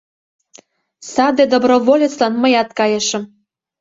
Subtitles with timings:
[1.11, 3.23] Саде доброволецлан мыят кайышым.